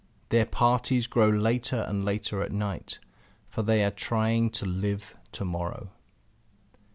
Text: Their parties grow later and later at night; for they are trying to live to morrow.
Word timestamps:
Their 0.29 0.47
parties 0.47 1.05
grow 1.05 1.29
later 1.29 1.85
and 1.87 2.03
later 2.03 2.41
at 2.41 2.51
night; 2.51 2.97
for 3.47 3.61
they 3.61 3.83
are 3.85 3.91
trying 3.91 4.49
to 4.49 4.65
live 4.65 5.15
to 5.33 5.45
morrow. 5.45 5.91